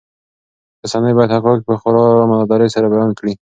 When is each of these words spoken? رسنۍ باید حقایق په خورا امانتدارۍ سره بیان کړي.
رسنۍ 0.83 1.11
باید 1.15 1.35
حقایق 1.35 1.59
په 1.67 1.73
خورا 1.81 2.01
امانتدارۍ 2.25 2.69
سره 2.75 2.87
بیان 2.93 3.11
کړي. 3.19 3.33